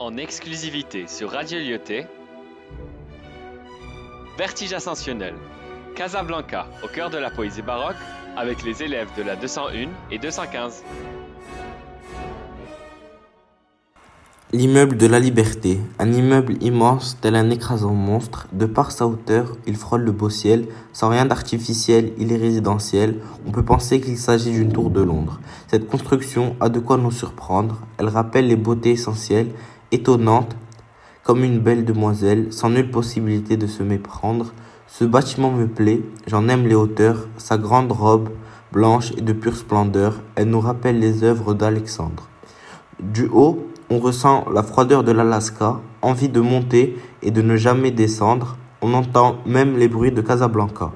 [0.00, 2.06] En exclusivité sur Radio Lyoté,
[4.36, 5.34] Vertige ascensionnel,
[5.94, 7.94] Casablanca, au cœur de la poésie baroque,
[8.36, 10.82] avec les élèves de la 201 et 215.
[14.52, 19.56] L'immeuble de la Liberté, un immeuble immense tel un écrasant monstre, de par sa hauteur,
[19.66, 24.18] il frôle le beau ciel, sans rien d'artificiel, il est résidentiel, on peut penser qu'il
[24.18, 25.40] s'agit d'une tour de Londres.
[25.68, 29.50] Cette construction a de quoi nous surprendre, elle rappelle les beautés essentielles,
[29.94, 30.56] étonnantes,
[31.22, 34.52] comme une belle demoiselle, sans nulle possibilité de se méprendre.
[34.86, 38.28] Ce bâtiment me plaît, j'en aime les hauteurs, sa grande robe,
[38.72, 42.28] blanche et de pure splendeur, elle nous rappelle les œuvres d'Alexandre.
[43.00, 47.90] Du haut, on ressent la froideur de l'Alaska, envie de monter et de ne jamais
[47.90, 50.92] descendre, on entend même les bruits de Casablanca.